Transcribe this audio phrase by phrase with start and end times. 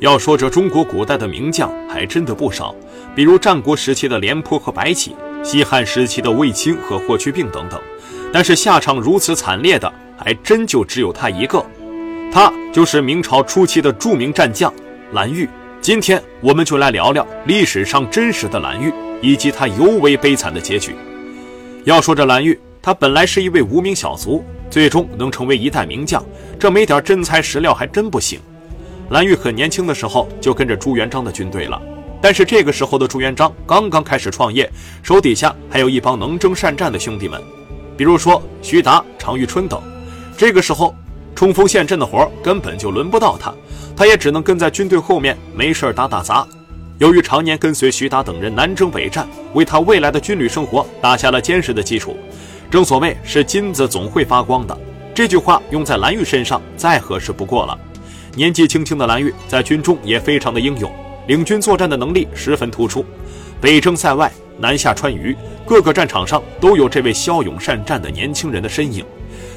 [0.00, 2.74] 要说这中国古代的名将还真的不少，
[3.14, 7.78] 比如战国时期的廉颇和白起，西汉时期的卫青和霍去病等等。
[8.32, 11.62] 但是下场如此惨烈的，还真就只有他一个。
[12.32, 14.72] 他就是明朝初期的著名战将
[15.12, 15.46] 蓝玉。
[15.82, 18.90] 今天我们就来聊聊历史上真实的蓝玉，
[19.20, 20.94] 以及他尤为悲惨的结局。
[21.84, 26.24] 要说这蓝玉，他本来是一位无名小卒，最终能成为一代名将，
[26.58, 28.40] 这没点真材实料还真不行。
[29.10, 31.80] 蓝玉很年轻的时候就跟着朱元璋的军队了，
[32.22, 34.70] 但是这个时候的朱元璋刚刚开始创业，
[35.02, 37.42] 手底下还有一帮能征善战的兄弟们，
[37.96, 39.82] 比如说徐达、常遇春等。
[40.36, 40.94] 这个时候
[41.34, 43.52] 冲锋陷阵的活根本就轮不到他，
[43.96, 46.46] 他也只能跟在军队后面没事打打杂。
[46.98, 52.16] 由于常年跟随徐达等人南征北战，为他未来的军旅生活打下了坚实的基础。
[52.70, 54.78] 正所谓是金子总会发光的，
[55.12, 57.76] 这句话用在蓝玉身上再合适不过了。
[58.36, 60.92] 年纪轻轻的蓝玉在军中也非常的英勇，
[61.26, 63.04] 领军作战的能力十分突出。
[63.60, 69.04] 北征塞外，南下川渝，各个战场上都有这位骁勇善战的年轻人的身影。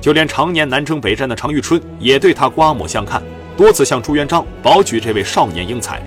[0.00, 3.22] 就连常年南征北战的常遇春也对他刮目相看，
[3.56, 6.00] 多次向朱元璋保举这位少年英才。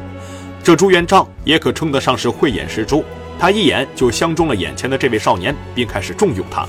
[0.64, 3.03] 这朱元璋也可称得上是慧眼识珠，
[3.40, 6.66] 他一眼就相中了眼前的这位少年，并开始重用他。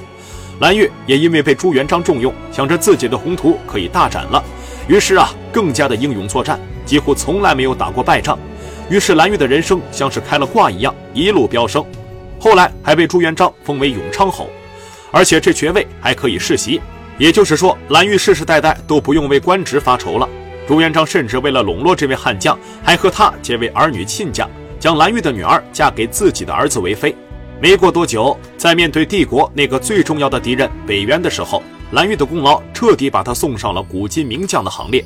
[0.61, 4.43] 蓝玉也因为被朱元璋重用，想着自己的宏图可以大展了。
[4.89, 8.39] 于是啊，更加的英勇作战，几乎从来没有打过败仗。
[8.91, 11.85] 于是蓝玉的人生像是开了挂一样，一路飙升。
[12.39, 14.51] 后来还被朱元璋封为永昌侯，
[15.11, 16.81] 而且这爵位还可以世袭。
[17.17, 20.29] 也就是说，蓝玉世世代代都不用为官职发愁了。
[20.67, 24.49] 朱元璋甚至为了笼络这位悍将，还和他结为儿女亲家，
[24.81, 27.15] 将蓝玉的女儿嫁给自己的儿子为妃。
[27.61, 35.05] 没过多久，在面对帝国那个最重要的敌人北渊的时候，蓝玉的功劳彻底把他送上了古今名将的行列。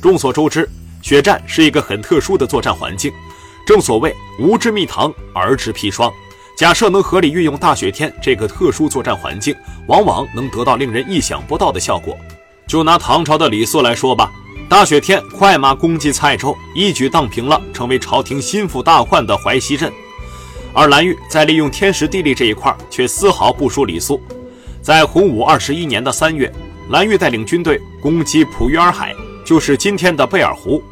[0.00, 0.68] 众所周知，
[1.02, 3.12] 血战是一个很特殊的作战环境。
[3.66, 6.12] 正所谓无之蜜糖，而之砒霜。
[6.56, 9.54] 假设能合理运用大雪天这个特殊作战环境，
[9.86, 12.16] 往往能得到令人意想不到的效果。
[12.66, 14.30] 就拿唐朝的李肃来说吧，
[14.68, 19.90] 大雪天快马攻击蔡州，一举荡平了成为朝廷心腹大患的淮西镇。
[20.74, 24.20] 而蓝玉在利用天时地利这一块，却丝毫不输李肃。
[24.82, 26.50] 在洪武二十一年的三月，
[26.90, 30.82] 蓝玉带领军队攻击普约尔海，就是今天的贝尔湖。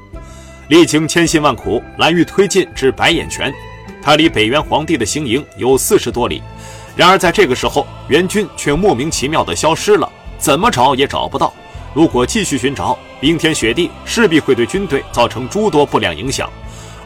[0.69, 3.55] 历经千辛万苦，蓝玉推进至白眼泉，
[4.03, 6.43] 他离北元皇帝的行营有四十多里。
[6.97, 11.53] 然而在这个时候，援军却莫名其妙地消失了，怎么找也找不到。
[11.95, 16.51] 如果继续寻找，冰天雪地势必会对军队造成诸多不良影响，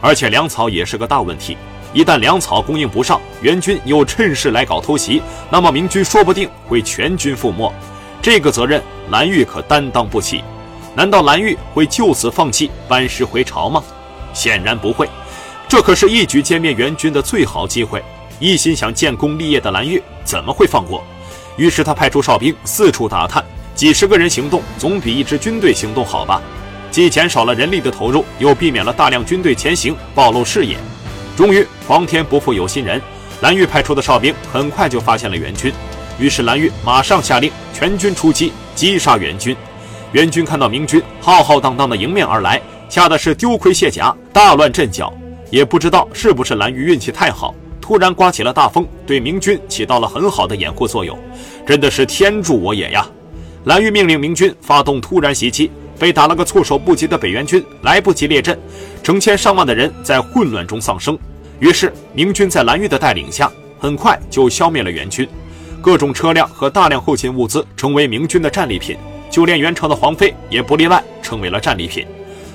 [0.01, 1.55] 而且粮草也是个大问题。
[1.93, 7.71] 一旦粮草供应不上，援军又趁势来搞偷袭，那么明军说不定会全军覆没。
[8.21, 10.43] 这个责任蓝玉可担当不起。
[10.95, 13.83] 难道蓝玉会就此放弃班师回朝吗？
[14.33, 15.09] 显然不会。
[15.67, 18.03] 这可是一举歼灭援军的最好机会。
[18.39, 21.03] 一心想建功立业的蓝玉怎么会放过？
[21.57, 23.43] 于是他派出哨兵四处打探，
[23.75, 26.41] 几十个人行动总比一支军队行动好吧？
[26.89, 30.75] 既减少了人力的投入，又避免了大量军队前行暴露视野。
[31.35, 33.01] 终于，皇天不负有心人，
[33.41, 35.73] 蓝玉派出的哨兵很快就发现了援军。
[36.19, 39.55] 于是，蓝玉马上下令全军出击，击杀援军。
[40.11, 45.11] 援军看到明军浩浩荡荡的迎面而来，吓得是丢盔卸甲，大乱阵脚。
[45.49, 51.17] 也不知道是不是蓝玉运气太好，突然刮起了大风，对明军起到了很好的掩护作用。
[51.65, 53.07] 真的是天助我也呀！
[53.65, 55.71] 蓝玉命令明军发动突然袭击。
[56.01, 58.59] 被打了个措手不及的北元军来不及列阵，
[59.03, 61.15] 成千上万的人在混乱中丧生。
[61.59, 65.29] 于是明军在蓝玉的带领下，很快就消灭了元军。
[65.79, 68.97] 各种车辆和大量后勤物资成为明军的战利品，
[69.29, 72.03] 就连元朝的皇妃也不例外，成为了战利品。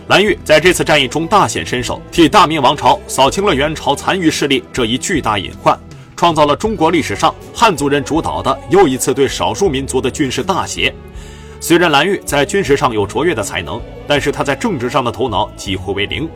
[0.08, 5.78] 蓝玉在这次战役中大显身手，替大明王朝扫清了元朝残余势力这一巨大隐患，
[6.16, 10.92] 创造了中国历史上汉族人主导的又一次对少数民族的军事大捷。
[11.60, 16.28] 虽然蓝玉在军事上有卓越的才能，但是他在政治上的头脑几乎为零。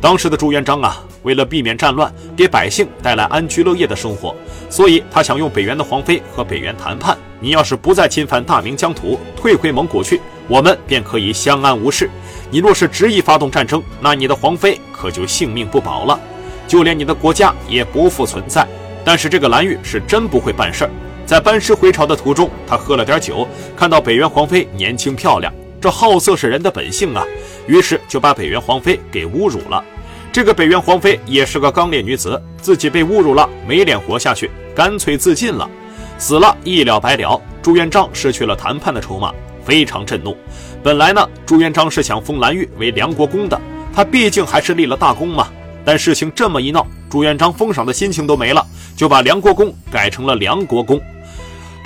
[0.00, 4.36] 当时的朱元璋啊，为了避免战乱，给百姓带来安居乐业的生活，
[4.68, 7.16] 所以他想用北元的皇妃和北元谈判。
[7.40, 12.10] 你要是不再侵犯大明疆土，退回蒙古去，我们便可以相安无事。
[12.50, 16.20] 你若是执意发动战争，那你的皇妃可就性命不保了，
[16.68, 18.66] 就连你的国家也不复存在。
[19.04, 20.90] 但是这个蓝玉是真不会办事儿。
[21.26, 23.46] 在班师回朝的途中，他喝了点酒，
[23.76, 27.26] 看到北元皇妃年轻漂亮，这好色是人的本性啊，
[27.66, 29.84] 于是就把北元皇妃给侮辱了。
[30.32, 35.68] 这个北元皇妃也是个刚烈女子，自己被侮辱了，没脸活下去，干脆自尽了，
[36.16, 37.42] 死了一了百了。
[37.60, 39.34] 朱元璋失去了谈判的筹码，
[39.64, 40.36] 非常震怒。
[40.80, 43.60] 本来呢，朱元璋是想封蓝玉为梁国公的，
[43.92, 45.48] 他毕竟还是立了大功嘛。
[45.84, 48.64] 但事情这么一闹，朱元璋封赏的心情都没了，
[48.96, 51.00] 就把梁国公改成了梁国公。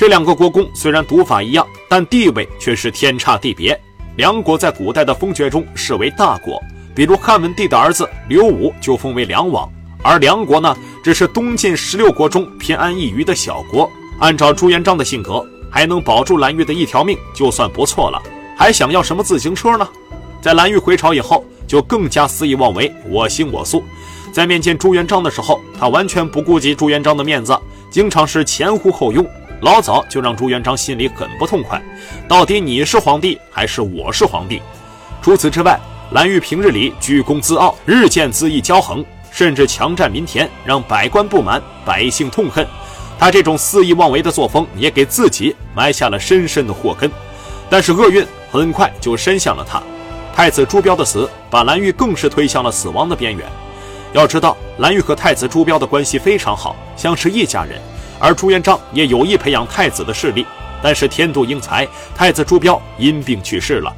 [0.01, 3.79] 这两个国公虽然读法一样，但地位却是天差地别。
[4.17, 6.59] 梁国在古代的封爵中视为大国，
[6.95, 9.71] 比如汉文帝的儿子刘武就封为梁王，
[10.03, 10.75] 而梁国呢，
[11.05, 13.91] 只是东晋十六国中偏安一隅的小国。
[14.21, 18.23] 按照朱元璋的性格，还能保住蓝玉的一条命就算不错了，
[18.57, 19.87] 还想要什么自行车呢？
[20.41, 21.45] 在蓝玉回朝以后。
[21.67, 23.85] 就更加肆意妄为，我行我素。
[24.33, 27.57] 在面见朱元璋的时候，他完全不顾及朱元璋的面子，
[27.89, 29.25] 经常是前呼后拥，
[29.61, 31.81] 老早就让朱元璋心里很不痛快。
[32.27, 34.63] 到底你是皇帝还是我是皇帝？
[35.21, 35.79] 除此之外，
[36.13, 42.67] 蓝玉平日里居功自傲，日渐恣意骄横，甚至强占民田，让百官不满，百姓痛恨。
[43.19, 47.11] 他这种肆意妄为的作风，也给自己埋下了深深的祸根。
[47.69, 49.83] 但是厄运很快就伸向了他。
[50.35, 53.47] 太子朱标的死，把蓝玉更是推向了死亡的边缘。
[54.15, 57.79] 要知道，蓝玉和太子朱标的关系非常好，像是一家人。
[58.21, 60.47] 而朱元璋也有意培养太子的势力，
[60.81, 63.93] 但是天妒英才，太子朱标因病去世了。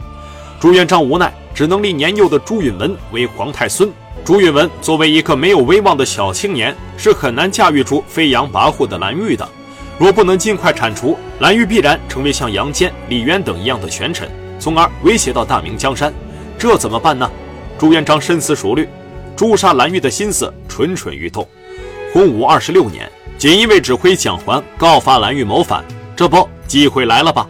[0.59, 3.91] 朱元璋无奈，只能立年幼的朱允文为皇太孙。
[4.25, 9.47] 朱允文作为一个没有威望的小青年，是很难驾驭住飞扬跋扈的蓝玉的。
[9.99, 14.31] 若不能尽快铲除，蓝玉必然成为像杨坚、李渊等一样的权臣。
[14.61, 16.15] 从而威胁到大明江山，
[16.57, 17.29] 这怎么办呢？
[17.77, 18.89] 朱元璋深思熟虑，
[19.35, 21.47] 诛杀蓝玉的心思蠢蠢欲动。
[22.13, 23.11] 洪武二十六年，
[23.43, 25.85] 锦衣卫指挥蒋环告发蓝玉谋反，
[26.15, 27.45] 这不机会来了吧？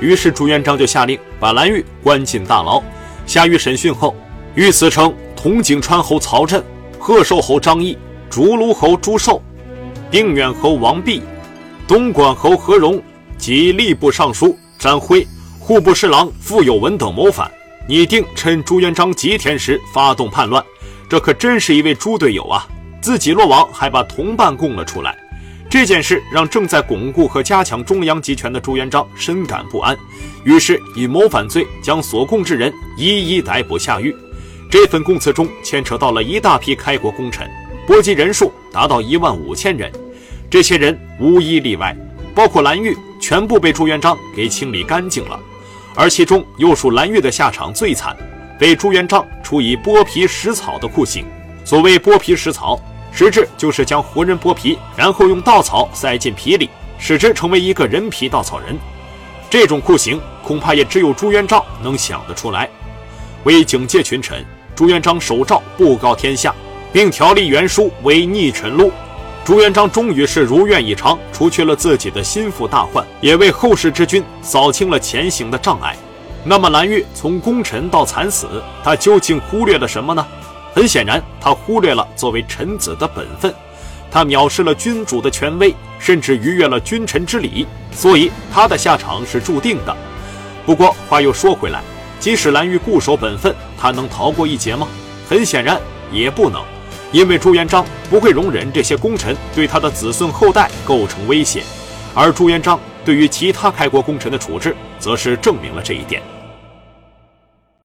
[0.00, 2.82] 于是朱元璋就下令把蓝玉关进大牢。
[3.26, 4.12] 下狱审讯后，
[4.56, 6.64] 御史称同景川侯曹振、
[6.98, 7.96] 贺寿侯张毅、
[8.28, 9.40] 竹卢侯朱寿、
[10.10, 11.22] 定远侯王弼、
[11.86, 13.00] 东莞侯何荣
[13.38, 15.24] 及吏部尚书詹辉。
[15.60, 17.48] 户部侍郎傅有文等谋反，
[17.88, 20.60] 拟定趁朱元璋吉天时发动叛乱，
[21.08, 22.66] 这可真是一位猪队友啊！
[23.00, 25.16] 自己落网，还把同伴供了出来。
[25.78, 29.94] 这件事让正在巩固和加强中央集权的朱元璋深感不安，
[30.42, 34.16] 于是以谋反罪将所供之人一一逮捕下狱。
[34.70, 37.46] 这份供词中牵扯到了一大批开国功臣，
[37.86, 39.92] 波及人数达到一万五千人，
[40.48, 41.94] 这些人无一例外，
[42.34, 45.38] 包括蓝玉，全部被朱元璋给清理干净了。
[45.94, 48.16] 而其中又属蓝玉的下场最惨，
[48.58, 51.26] 被朱元璋处以剥皮食草的酷刑。
[51.66, 52.80] 所谓剥皮食草，
[53.16, 56.68] 实质就是将活人剥皮，然后用稻草塞进皮里，
[56.98, 58.76] 使之成为一个人皮稻草人。
[59.48, 62.68] 这种酷刑恐怕也只有朱元璋能想得出来。
[63.44, 66.54] 为警戒群臣，朱元璋手诏布告天下，
[66.92, 68.92] 并条例原书为逆臣录。
[69.46, 75.96] 朱元璋终于是如愿以偿，除去了自己的心腹大患，也为后世之君扫清了前行的障碍。
[76.44, 80.26] 那么蓝玉从功臣到惨死，他究竟忽略了什么呢？
[80.76, 83.50] 很显然，他忽略了作为臣子的本分，
[84.10, 89.96] 他藐视了君主的权威，甚至逾越了君臣之礼，所以他的下场是注定的。
[90.66, 91.80] 不过话又说回来，
[92.20, 94.86] 即使蓝玉固守本分，他能逃过一劫吗？
[95.26, 95.80] 很显然，
[96.12, 96.62] 也不能。
[97.10, 101.62] 因为朱元璋不会容忍这些功臣对他的子孙后代构成威胁，
[102.14, 106.20] 而朱元璋对于其他开国功臣的处置，则是证明了这一点。